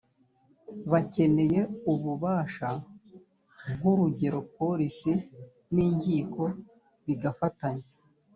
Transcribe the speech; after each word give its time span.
bakeneye 0.91 1.61
ububasha 1.91 2.69
nk 3.75 3.81
urugero 3.91 4.39
polisi 4.57 5.11
n 5.73 5.75
inkiko 5.87 6.43
bigafatanya 7.05 7.87